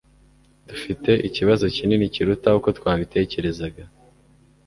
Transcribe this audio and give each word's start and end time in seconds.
Dufite 0.69 1.11
ikibazo 1.27 1.63
kinini 1.75 2.05
kuruta 2.13 2.49
uko 2.59 2.69
twabitekerezaga. 2.77 3.83